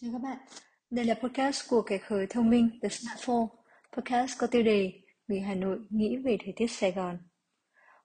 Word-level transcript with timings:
Chào 0.00 0.10
các 0.12 0.18
bạn, 0.18 0.38
đây 0.90 1.04
là 1.04 1.14
podcast 1.14 1.70
của 1.70 1.82
kẻ 1.82 1.98
khởi 1.98 2.26
thông 2.30 2.50
minh 2.50 2.70
The 2.82 2.88
Smartphone. 2.88 3.46
Podcast 3.92 4.38
có 4.38 4.46
tiêu 4.46 4.62
đề 4.62 4.92
Người 5.28 5.40
Hà 5.40 5.54
Nội 5.54 5.78
nghĩ 5.90 6.16
về 6.16 6.36
thời 6.44 6.52
tiết 6.56 6.66
Sài 6.66 6.92
Gòn. 6.92 7.18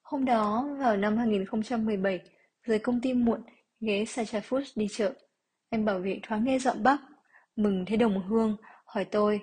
Hôm 0.02 0.26
đó, 0.26 0.68
vào 0.80 0.98
năm 0.98 1.18
2017, 1.18 2.20
rời 2.64 2.80
công 2.80 3.02
ty 3.02 3.14
muộn, 3.14 3.42
ghé 3.80 4.06
Sacha 4.06 4.40
Food 4.40 4.64
đi 4.76 4.88
chợ. 4.92 5.14
Anh 5.70 5.86
bảo 5.86 6.00
vệ 6.00 6.20
thoáng 6.24 6.44
nghe 6.44 6.60
giọng 6.60 6.84
Bắc, 6.84 7.00
mừng 7.56 7.86
thấy 7.88 7.98
đồng 7.98 8.28
hương, 8.28 8.58
hỏi 8.86 9.06
tôi. 9.06 9.42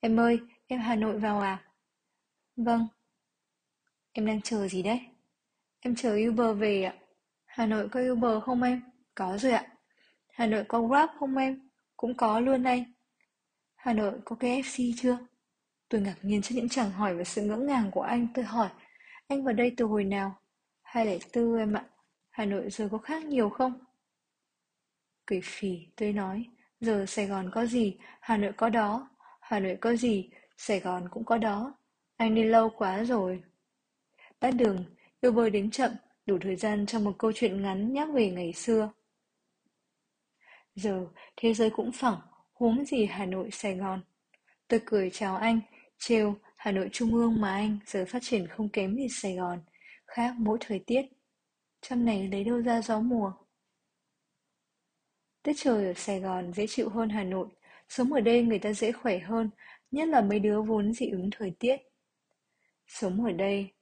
Em 0.00 0.20
ơi, 0.20 0.40
em 0.66 0.80
Hà 0.80 0.96
Nội 0.96 1.18
vào 1.18 1.40
à? 1.40 1.64
Vâng. 2.56 2.86
Em 4.12 4.26
đang 4.26 4.42
chờ 4.42 4.68
gì 4.68 4.82
đấy? 4.82 5.00
Em 5.80 5.94
chờ 5.94 6.18
Uber 6.28 6.58
về 6.58 6.82
ạ. 6.82 6.94
Hà 7.44 7.66
Nội 7.66 7.88
có 7.88 8.00
Uber 8.12 8.42
không 8.42 8.62
em? 8.62 8.82
Có 9.14 9.38
rồi 9.38 9.52
ạ. 9.52 9.66
Hà 10.32 10.46
Nội 10.46 10.64
có 10.68 10.82
Grab 10.82 11.10
không 11.18 11.36
em? 11.36 11.71
Cũng 12.02 12.14
có 12.14 12.40
luôn 12.40 12.64
anh. 12.64 12.84
Hà 13.74 13.92
Nội 13.92 14.12
có 14.24 14.36
KFC 14.40 14.92
chưa? 14.96 15.18
Tôi 15.88 16.00
ngạc 16.00 16.16
nhiên 16.22 16.42
trước 16.42 16.54
những 16.56 16.68
chàng 16.68 16.90
hỏi 16.90 17.14
và 17.14 17.24
sự 17.24 17.42
ngỡ 17.42 17.56
ngàng 17.56 17.90
của 17.90 18.02
anh. 18.02 18.28
Tôi 18.34 18.44
hỏi, 18.44 18.68
anh 19.28 19.44
vào 19.44 19.54
đây 19.54 19.74
từ 19.76 19.84
hồi 19.84 20.04
nào? 20.04 20.38
204 20.82 21.58
em 21.58 21.72
ạ. 21.72 21.84
Hà 22.30 22.44
Nội 22.44 22.70
giờ 22.70 22.88
có 22.92 22.98
khác 22.98 23.24
nhiều 23.24 23.50
không? 23.50 23.84
Cười 25.26 25.40
phì, 25.44 25.86
tôi 25.96 26.12
nói, 26.12 26.44
giờ 26.80 27.06
Sài 27.08 27.26
Gòn 27.26 27.50
có 27.52 27.66
gì, 27.66 27.96
Hà 28.20 28.36
Nội 28.36 28.52
có 28.56 28.68
đó. 28.68 29.10
Hà 29.40 29.60
Nội 29.60 29.76
có 29.80 29.96
gì, 29.96 30.30
Sài 30.56 30.80
Gòn 30.80 31.08
cũng 31.10 31.24
có 31.24 31.38
đó. 31.38 31.74
Anh 32.16 32.34
đi 32.34 32.44
lâu 32.44 32.70
quá 32.70 33.04
rồi. 33.04 33.42
Bắt 34.40 34.50
đường, 34.50 34.84
yêu 35.20 35.32
bơi 35.32 35.50
đến 35.50 35.70
chậm, 35.70 35.90
đủ 36.26 36.38
thời 36.40 36.56
gian 36.56 36.86
cho 36.86 37.00
một 37.00 37.14
câu 37.18 37.32
chuyện 37.34 37.62
ngắn 37.62 37.92
nhắc 37.92 38.08
về 38.12 38.30
ngày 38.30 38.52
xưa. 38.52 38.92
Giờ 40.74 41.06
thế 41.36 41.54
giới 41.54 41.70
cũng 41.70 41.92
phẳng, 41.92 42.20
huống 42.52 42.84
gì 42.84 43.06
Hà 43.06 43.26
Nội, 43.26 43.48
Sài 43.52 43.76
Gòn. 43.76 44.02
Tôi 44.68 44.80
cười 44.86 45.10
chào 45.10 45.36
anh, 45.36 45.60
trêu 45.98 46.34
Hà 46.56 46.72
Nội 46.72 46.88
Trung 46.92 47.14
ương 47.14 47.40
mà 47.40 47.54
anh 47.54 47.78
giờ 47.86 48.04
phát 48.08 48.18
triển 48.22 48.46
không 48.48 48.68
kém 48.68 48.96
gì 48.96 49.08
Sài 49.10 49.36
Gòn, 49.36 49.62
khác 50.06 50.34
mỗi 50.38 50.58
thời 50.60 50.78
tiết. 50.86 51.02
Trong 51.80 52.04
này 52.04 52.28
lấy 52.28 52.44
đâu 52.44 52.62
ra 52.62 52.82
gió 52.82 53.00
mùa. 53.00 53.32
Tết 55.42 55.56
trời 55.58 55.86
ở 55.86 55.92
Sài 55.94 56.20
Gòn 56.20 56.52
dễ 56.52 56.66
chịu 56.66 56.88
hơn 56.88 57.08
Hà 57.08 57.24
Nội, 57.24 57.48
sống 57.88 58.12
ở 58.12 58.20
đây 58.20 58.42
người 58.42 58.58
ta 58.58 58.72
dễ 58.72 58.92
khỏe 58.92 59.18
hơn, 59.18 59.50
nhất 59.90 60.08
là 60.08 60.20
mấy 60.20 60.38
đứa 60.38 60.62
vốn 60.62 60.92
dị 60.92 61.08
ứng 61.08 61.30
thời 61.32 61.52
tiết. 61.58 61.76
Sống 62.86 63.24
ở 63.24 63.32
đây, 63.32 63.72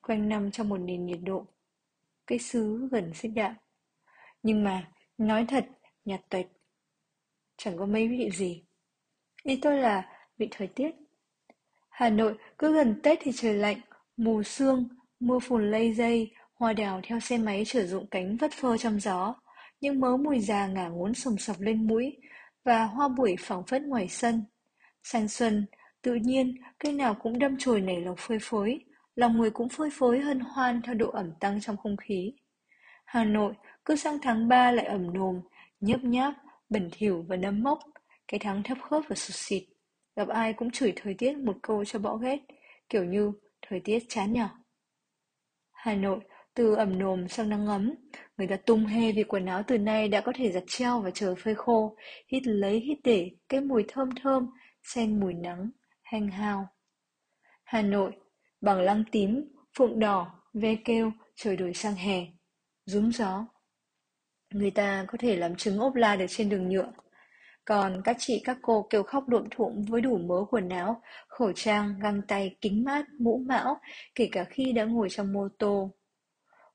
quanh 0.00 0.28
năm 0.28 0.50
trong 0.50 0.68
một 0.68 0.78
nền 0.78 1.06
nhiệt 1.06 1.18
độ, 1.22 1.46
cái 2.26 2.38
xứ 2.38 2.88
gần 2.92 3.14
xích 3.14 3.32
đạm. 3.34 3.54
Nhưng 4.42 4.64
mà, 4.64 4.92
nói 5.18 5.44
thật, 5.48 5.66
nhạt 6.10 6.20
tuệch. 6.28 6.46
Chẳng 7.56 7.76
có 7.78 7.86
mấy 7.86 8.08
vị 8.08 8.30
gì. 8.32 8.64
Ý 9.42 9.58
tôi 9.62 9.78
là 9.78 10.08
vị 10.38 10.48
thời 10.50 10.66
tiết. 10.66 10.90
Hà 11.90 12.10
Nội 12.10 12.34
cứ 12.58 12.74
gần 12.74 13.00
Tết 13.02 13.18
thì 13.22 13.32
trời 13.34 13.54
lạnh, 13.54 13.80
mù 14.16 14.42
sương, 14.42 14.88
mưa 15.20 15.38
phùn 15.38 15.70
lây 15.70 15.92
dây, 15.94 16.32
hoa 16.54 16.72
đào 16.72 17.00
theo 17.02 17.20
xe 17.20 17.38
máy 17.38 17.64
sử 17.64 17.86
dụng 17.86 18.06
cánh 18.10 18.36
vất 18.36 18.52
phơ 18.52 18.76
trong 18.76 19.00
gió, 19.00 19.34
những 19.80 20.00
mớ 20.00 20.16
mùi 20.16 20.40
già 20.40 20.66
ngả 20.66 20.88
ngốn 20.88 21.14
sồng 21.14 21.38
sọc 21.38 21.60
lên 21.60 21.86
mũi, 21.86 22.16
và 22.64 22.84
hoa 22.84 23.08
bụi 23.08 23.36
phẳng 23.40 23.62
phất 23.66 23.82
ngoài 23.82 24.08
sân. 24.08 24.44
Sang 25.02 25.28
xuân, 25.28 25.66
tự 26.02 26.14
nhiên, 26.14 26.56
cây 26.78 26.92
nào 26.92 27.14
cũng 27.14 27.38
đâm 27.38 27.56
chồi 27.58 27.80
nảy 27.80 28.00
lộc 28.00 28.18
phơi 28.18 28.38
phới, 28.42 28.84
lòng 29.14 29.38
người 29.38 29.50
cũng 29.50 29.68
phơi 29.68 29.90
phới 29.98 30.20
hân 30.20 30.40
hoan 30.40 30.82
theo 30.82 30.94
độ 30.94 31.10
ẩm 31.10 31.32
tăng 31.40 31.60
trong 31.60 31.76
không 31.76 31.96
khí. 31.96 32.32
Hà 33.04 33.24
Nội 33.24 33.54
cứ 33.84 33.96
sang 33.96 34.18
tháng 34.22 34.48
3 34.48 34.72
lại 34.72 34.86
ẩm 34.86 35.14
nồm, 35.14 35.40
nhấp 35.80 36.04
nháp, 36.04 36.34
bẩn 36.68 36.88
thỉu 36.92 37.24
và 37.28 37.36
nấm 37.36 37.62
mốc, 37.62 37.78
cái 38.28 38.40
thắng 38.40 38.62
thấp 38.62 38.78
khớp 38.82 39.02
và 39.08 39.16
sụt 39.16 39.36
xịt. 39.36 39.62
Gặp 40.16 40.28
ai 40.28 40.52
cũng 40.52 40.70
chửi 40.70 40.92
thời 40.96 41.14
tiết 41.14 41.36
một 41.36 41.56
câu 41.62 41.84
cho 41.84 41.98
bỏ 41.98 42.16
ghét, 42.16 42.38
kiểu 42.88 43.04
như 43.04 43.32
thời 43.62 43.80
tiết 43.80 43.98
chán 44.08 44.32
nhở. 44.32 44.48
Hà 45.72 45.94
Nội, 45.94 46.20
từ 46.54 46.74
ẩm 46.74 46.98
nồm 46.98 47.28
sang 47.28 47.48
nắng 47.48 47.66
ấm, 47.66 47.94
người 48.36 48.46
ta 48.46 48.56
tung 48.56 48.86
hê 48.86 49.12
vì 49.12 49.22
quần 49.22 49.46
áo 49.46 49.62
từ 49.66 49.78
nay 49.78 50.08
đã 50.08 50.20
có 50.20 50.32
thể 50.36 50.52
giặt 50.52 50.64
treo 50.66 51.00
và 51.00 51.10
chờ 51.10 51.34
phơi 51.44 51.54
khô, 51.54 51.96
hít 52.32 52.42
lấy 52.46 52.80
hít 52.80 52.98
để 53.04 53.30
cái 53.48 53.60
mùi 53.60 53.84
thơm 53.88 54.08
thơm, 54.22 54.46
xen 54.82 55.20
mùi 55.20 55.34
nắng, 55.34 55.70
hanh 56.02 56.28
hao. 56.28 56.68
Hà 57.64 57.82
Nội, 57.82 58.12
bằng 58.60 58.80
lăng 58.80 59.04
tím, 59.12 59.44
phượng 59.78 59.98
đỏ, 59.98 60.42
ve 60.52 60.76
kêu, 60.84 61.12
trời 61.36 61.56
đổi 61.56 61.74
sang 61.74 61.94
hè, 61.94 62.26
rúm 62.86 63.10
gió. 63.10 63.46
Người 64.50 64.70
ta 64.70 65.04
có 65.08 65.18
thể 65.18 65.36
làm 65.36 65.56
trứng 65.56 65.78
ốp 65.78 65.94
la 65.94 66.16
được 66.16 66.26
trên 66.28 66.48
đường 66.48 66.68
nhựa. 66.68 66.92
Còn 67.64 68.02
các 68.04 68.16
chị 68.18 68.42
các 68.44 68.58
cô 68.62 68.86
kêu 68.90 69.02
khóc 69.02 69.28
đụm 69.28 69.44
thụm 69.50 69.82
với 69.88 70.00
đủ 70.00 70.18
mớ 70.18 70.44
quần 70.50 70.68
áo, 70.68 71.02
khẩu 71.28 71.52
trang, 71.52 71.94
găng 72.02 72.22
tay, 72.28 72.56
kính 72.60 72.84
mát, 72.84 73.06
mũ 73.20 73.38
mão, 73.46 73.80
kể 74.14 74.28
cả 74.32 74.44
khi 74.44 74.72
đã 74.72 74.84
ngồi 74.84 75.08
trong 75.10 75.32
mô 75.32 75.48
tô. 75.58 75.90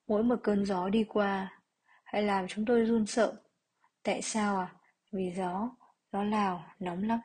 Mỗi 0.07 0.23
một 0.23 0.35
cơn 0.43 0.65
gió 0.65 0.89
đi 0.89 1.03
qua, 1.03 1.61
hãy 2.03 2.23
làm 2.23 2.47
chúng 2.47 2.65
tôi 2.65 2.85
run 2.85 3.05
sợ. 3.05 3.33
Tại 4.03 4.21
sao 4.21 4.57
à? 4.57 4.73
Vì 5.11 5.31
gió, 5.37 5.69
gió 6.11 6.23
Lào 6.23 6.65
nóng 6.79 7.03
lắm. 7.03 7.19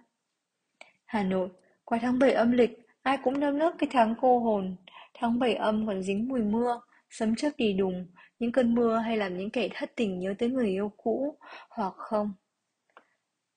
Hà 1.06 1.22
Nội, 1.22 1.48
qua 1.84 1.98
tháng 2.02 2.18
7 2.18 2.32
âm 2.32 2.52
lịch, 2.52 2.78
ai 3.02 3.18
cũng 3.24 3.40
nơm 3.40 3.58
nớp 3.58 3.72
cái 3.78 3.88
tháng 3.92 4.14
cô 4.20 4.38
hồn. 4.38 4.76
Tháng 5.14 5.38
7 5.38 5.54
âm 5.54 5.86
còn 5.86 6.02
dính 6.02 6.28
mùi 6.28 6.40
mưa, 6.40 6.80
sấm 7.10 7.36
chớp 7.36 7.50
đi 7.56 7.72
đùng, 7.72 8.06
những 8.38 8.52
cơn 8.52 8.74
mưa 8.74 8.96
hay 8.96 9.16
làm 9.16 9.36
những 9.38 9.50
kẻ 9.50 9.68
thất 9.74 9.92
tình 9.96 10.18
nhớ 10.18 10.34
tới 10.38 10.48
người 10.48 10.68
yêu 10.68 10.92
cũ, 10.96 11.38
hoặc 11.70 11.94
không. 11.96 12.32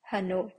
Hà 0.02 0.22
Nội, 0.22 0.50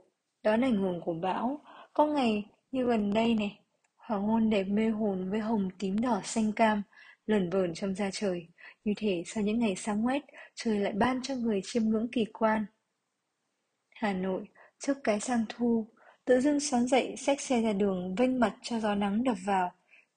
đó 0.43 0.57
là 0.57 0.67
ảnh 0.67 0.75
hưởng 0.75 1.01
của 1.01 1.13
bão. 1.13 1.61
Có 1.93 2.05
ngày 2.05 2.45
như 2.71 2.83
gần 2.83 3.13
đây 3.13 3.35
này, 3.35 3.59
hoàng 3.95 4.21
hôn 4.21 4.49
đẹp 4.49 4.63
mê 4.63 4.89
hồn 4.89 5.29
với 5.29 5.39
hồng 5.39 5.69
tím 5.79 6.01
đỏ 6.01 6.21
xanh 6.23 6.51
cam, 6.51 6.81
lởn 7.25 7.49
vởn 7.49 7.73
trong 7.73 7.95
da 7.95 8.09
trời. 8.13 8.47
Như 8.83 8.93
thể 8.97 9.23
sau 9.25 9.43
những 9.43 9.59
ngày 9.59 9.75
sáng 9.75 10.05
quét, 10.05 10.23
trời 10.55 10.79
lại 10.79 10.93
ban 10.93 11.21
cho 11.21 11.35
người 11.35 11.61
chiêm 11.63 11.83
ngưỡng 11.83 12.07
kỳ 12.11 12.25
quan. 12.33 12.65
Hà 13.95 14.13
Nội, 14.13 14.47
trước 14.79 14.97
cái 15.03 15.19
sang 15.19 15.45
thu, 15.49 15.87
tự 16.25 16.41
dưng 16.41 16.59
sáng 16.59 16.87
dậy 16.87 17.15
xách 17.17 17.41
xe 17.41 17.61
ra 17.61 17.73
đường 17.73 18.15
vênh 18.15 18.39
mặt 18.39 18.55
cho 18.61 18.79
gió 18.79 18.95
nắng 18.95 19.23
đập 19.23 19.37
vào, 19.45 19.71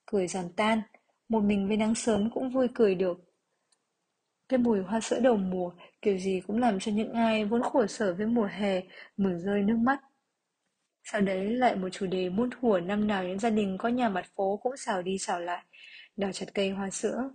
cười 0.07 0.29
giòn 0.29 0.53
tan, 0.57 0.81
một 1.29 1.41
mình 1.41 1.69
với 1.69 1.77
nắng 1.77 1.95
sớm 1.95 2.31
cũng 2.31 2.51
vui 2.51 2.69
cười 2.75 2.95
được. 2.95 3.19
Cái 4.49 4.59
mùi 4.59 4.81
hoa 4.81 5.01
sữa 5.01 5.21
đầu 5.21 5.37
mùa 5.37 5.73
kiểu 6.03 6.19
gì 6.19 6.43
cũng 6.47 6.59
làm 6.59 6.79
cho 6.79 6.93
những 6.93 7.13
ai 7.13 7.45
vốn 7.45 7.63
khổ 7.63 7.87
sở 7.87 8.15
với 8.15 8.27
mùa 8.27 8.49
hè 8.51 8.83
mừng 9.17 9.41
rơi 9.41 9.63
nước 9.63 9.77
mắt. 9.77 10.01
Sau 11.05 11.21
đấy 11.21 11.51
lại 11.51 11.77
một 11.77 11.89
chủ 11.93 12.07
đề 12.07 12.29
muôn 12.29 12.51
thuở 12.51 12.81
năm 12.81 13.07
nào 13.07 13.25
những 13.25 13.39
gia 13.39 13.51
đình 13.51 13.79
có 13.79 13.89
nhà 13.89 14.09
mặt 14.09 14.27
phố 14.37 14.57
cũng 14.63 14.77
xào 14.77 15.03
đi 15.03 15.19
xào 15.19 15.41
lại, 15.41 15.65
đào 16.17 16.33
chặt 16.33 16.47
cây 16.55 16.71
hoa 16.71 16.91
sữa. 16.91 17.31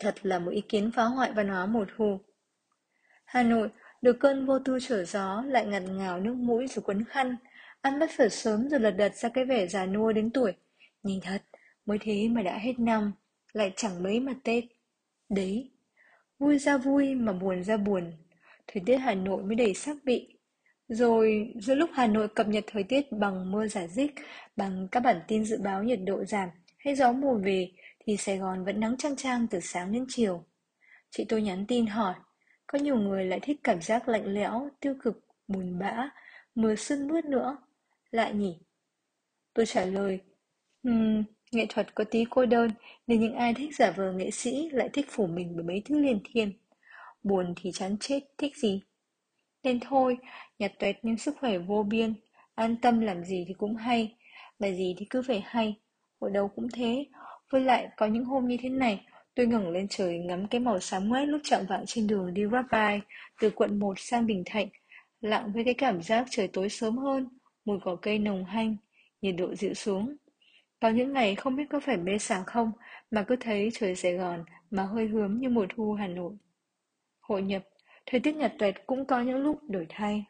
Thật 0.00 0.14
là 0.22 0.38
một 0.38 0.50
ý 0.50 0.60
kiến 0.60 0.90
phá 0.94 1.04
hoại 1.04 1.32
văn 1.32 1.48
hóa 1.48 1.66
mùa 1.66 1.84
thu. 1.96 2.20
Hà 3.24 3.42
Nội, 3.42 3.68
được 4.02 4.16
cơn 4.20 4.46
vô 4.46 4.58
tư 4.58 4.78
trở 4.80 5.04
gió, 5.04 5.42
lại 5.46 5.66
ngặt 5.66 5.82
ngào 5.82 6.20
nước 6.20 6.34
mũi 6.34 6.66
rồi 6.66 6.82
quấn 6.82 7.04
khăn, 7.04 7.36
ăn 7.80 7.98
mất 7.98 8.10
phở 8.16 8.28
sớm 8.28 8.68
rồi 8.68 8.80
lật 8.80 8.90
đật 8.90 9.14
ra 9.14 9.28
cái 9.28 9.44
vẻ 9.44 9.66
già 9.66 9.86
nua 9.86 10.12
đến 10.12 10.30
tuổi. 10.30 10.52
Nhìn 11.02 11.20
thật, 11.20 11.42
mới 11.86 11.98
thế 12.00 12.28
mà 12.28 12.42
đã 12.42 12.58
hết 12.58 12.78
năm, 12.78 13.12
lại 13.52 13.72
chẳng 13.76 14.02
mấy 14.02 14.20
mà 14.20 14.34
Tết. 14.44 14.64
Đấy, 15.28 15.70
vui 16.38 16.58
ra 16.58 16.78
vui 16.78 17.14
mà 17.14 17.32
buồn 17.32 17.64
ra 17.64 17.76
buồn. 17.76 18.12
Thời 18.66 18.82
tiết 18.86 18.96
Hà 18.96 19.14
Nội 19.14 19.42
mới 19.42 19.54
đầy 19.54 19.74
sắc 19.74 19.96
vị. 20.04 20.38
Rồi, 20.88 21.52
giữa 21.60 21.74
lúc 21.74 21.90
Hà 21.92 22.06
Nội 22.06 22.28
cập 22.28 22.48
nhật 22.48 22.64
thời 22.66 22.82
tiết 22.82 23.12
bằng 23.12 23.52
mưa 23.52 23.66
giả 23.68 23.86
dích, 23.86 24.14
bằng 24.56 24.88
các 24.92 25.00
bản 25.00 25.20
tin 25.28 25.44
dự 25.44 25.58
báo 25.62 25.82
nhiệt 25.82 26.00
độ 26.06 26.24
giảm 26.24 26.48
hay 26.78 26.94
gió 26.94 27.12
mùa 27.12 27.38
về, 27.38 27.70
thì 28.06 28.16
Sài 28.16 28.38
Gòn 28.38 28.64
vẫn 28.64 28.80
nắng 28.80 28.96
trang 28.96 29.16
trang 29.16 29.46
từ 29.50 29.60
sáng 29.60 29.92
đến 29.92 30.06
chiều. 30.08 30.44
Chị 31.10 31.24
tôi 31.28 31.42
nhắn 31.42 31.64
tin 31.68 31.86
hỏi, 31.86 32.14
có 32.66 32.78
nhiều 32.78 32.96
người 32.96 33.24
lại 33.24 33.40
thích 33.42 33.60
cảm 33.64 33.80
giác 33.80 34.08
lạnh 34.08 34.34
lẽo, 34.34 34.68
tiêu 34.80 34.94
cực, 35.02 35.26
buồn 35.48 35.78
bã, 35.78 36.10
mưa 36.54 36.74
sương 36.74 37.08
mướt 37.08 37.24
nữa. 37.24 37.56
Lại 38.10 38.34
nhỉ? 38.34 38.58
Tôi 39.54 39.66
trả 39.66 39.84
lời, 39.84 40.20
um, 40.82 41.24
Nghệ 41.52 41.66
thuật 41.68 41.94
có 41.94 42.04
tí 42.04 42.24
cô 42.30 42.46
đơn, 42.46 42.70
nên 43.06 43.20
những 43.20 43.34
ai 43.34 43.54
thích 43.54 43.76
giả 43.76 43.90
vờ 43.96 44.12
nghệ 44.12 44.30
sĩ 44.30 44.68
lại 44.72 44.88
thích 44.92 45.06
phủ 45.10 45.26
mình 45.26 45.52
bởi 45.54 45.64
mấy 45.64 45.82
thứ 45.84 45.98
liền 45.98 46.20
thiên. 46.24 46.52
Buồn 47.22 47.54
thì 47.56 47.72
chán 47.72 47.96
chết, 48.00 48.20
thích 48.38 48.56
gì? 48.56 48.82
Nên 49.62 49.80
thôi, 49.80 50.18
nhặt 50.58 50.72
tuệt 50.78 50.96
nhưng 51.02 51.18
sức 51.18 51.36
khỏe 51.40 51.58
vô 51.58 51.82
biên, 51.82 52.14
an 52.54 52.76
tâm 52.82 53.00
làm 53.00 53.24
gì 53.24 53.44
thì 53.48 53.54
cũng 53.54 53.76
hay, 53.76 54.16
bài 54.58 54.76
gì 54.76 54.94
thì 54.98 55.06
cứ 55.10 55.22
phải 55.22 55.42
hay, 55.46 55.74
ở 56.18 56.30
đâu 56.30 56.48
cũng 56.48 56.68
thế. 56.72 57.06
Với 57.50 57.60
lại, 57.60 57.88
có 57.96 58.06
những 58.06 58.24
hôm 58.24 58.48
như 58.48 58.56
thế 58.62 58.68
này, 58.68 59.06
tôi 59.34 59.46
ngẩng 59.46 59.70
lên 59.70 59.86
trời 59.90 60.18
ngắm 60.18 60.46
cái 60.46 60.60
màu 60.60 60.80
xám 60.80 61.08
ngoét 61.08 61.28
lúc 61.28 61.40
chạm 61.44 61.66
vạng 61.68 61.84
trên 61.86 62.06
đường 62.06 62.34
đi 62.34 62.44
Grab 62.44 62.64
by, 62.72 63.00
từ 63.40 63.50
quận 63.50 63.78
1 63.78 63.94
sang 63.98 64.26
Bình 64.26 64.42
Thạnh, 64.46 64.68
lặng 65.20 65.52
với 65.54 65.64
cái 65.64 65.74
cảm 65.74 66.02
giác 66.02 66.26
trời 66.30 66.48
tối 66.48 66.68
sớm 66.68 66.98
hơn, 66.98 67.28
mùi 67.64 67.78
cỏ 67.82 67.96
cây 68.02 68.18
nồng 68.18 68.44
hanh, 68.44 68.76
nhiệt 69.22 69.34
độ 69.38 69.54
dịu 69.54 69.74
xuống. 69.74 70.16
Có 70.80 70.88
những 70.88 71.12
ngày 71.12 71.34
không 71.34 71.56
biết 71.56 71.64
có 71.70 71.80
phải 71.80 71.96
mê 71.96 72.18
sáng 72.18 72.44
không 72.44 72.72
mà 73.10 73.24
cứ 73.28 73.36
thấy 73.40 73.70
trời 73.72 73.96
Sài 73.96 74.14
Gòn 74.14 74.44
mà 74.70 74.82
hơi 74.82 75.08
hướng 75.08 75.40
như 75.40 75.48
mùa 75.48 75.66
thu 75.68 75.92
Hà 75.92 76.06
Nội. 76.06 76.32
Hội 77.20 77.42
nhập, 77.42 77.62
thời 78.06 78.20
tiết 78.20 78.36
nhật 78.36 78.52
tuyệt 78.58 78.74
cũng 78.86 79.06
có 79.06 79.20
những 79.20 79.38
lúc 79.38 79.60
đổi 79.68 79.86
thay. 79.88 80.24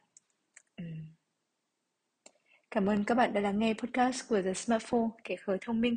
Cảm 2.71 2.87
ơn 2.87 3.05
các 3.05 3.15
bạn 3.15 3.33
đã 3.33 3.41
lắng 3.41 3.59
nghe 3.59 3.75
podcast 3.75 4.29
của 4.29 4.43
The 4.43 4.55
Smartphone 4.55 5.09
Kẻ 5.25 5.37
Khờ 5.37 5.59
Thông 5.61 5.81
Minh. 5.81 5.97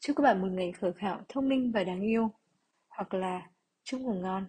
Chúc 0.00 0.16
các 0.16 0.22
bạn 0.22 0.40
một 0.40 0.48
ngày 0.50 0.72
khờ 0.72 0.92
khạo, 0.92 1.20
thông 1.28 1.48
minh 1.48 1.72
và 1.72 1.84
đáng 1.84 2.00
yêu. 2.00 2.30
Hoặc 2.88 3.14
là 3.14 3.42
chúc 3.84 4.00
ngủ 4.00 4.14
ngon. 4.14 4.46